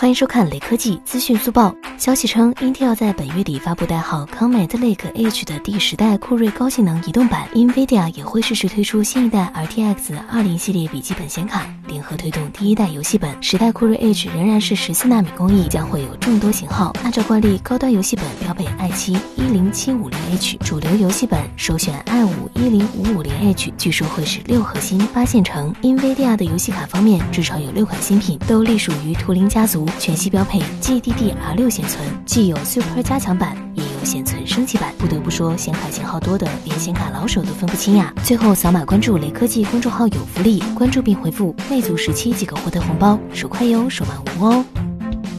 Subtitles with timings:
[0.00, 1.74] 欢迎收看雷科技资讯速报。
[1.98, 13.30] 消息称，Intel 在本月底发布代号 Comet Lake H 的第十代酷睿高性能移动版，NVIDIA 也会适时推出新一代 RTX 20系列笔记本显卡，联合推动第一代游戏本。
[13.42, 16.94] 十代酷睿 H 仍然是十四纳米工艺，将会有众多型号。
[17.04, 22.26] 按照惯例，高端游戏本标配 i7 10750H，主流游戏本首选 i5
[23.40, 25.74] H 据说会是六核心八线程。
[25.82, 29.88] NVIDIA 的游戏卡方面，至少有六款新品都隶属于图灵家族。
[29.98, 34.92] 全系标配 GDDR6 显存，既有 Super 加强版，也有显存升级版。
[34.98, 38.12] 不得不说，显卡型号多的连显卡老手都分不清呀。
[38.22, 44.64] 最后扫码关注雷科技公众号有福利，关注并回复魅族十七即可获得红包，手快有，手慢无哦。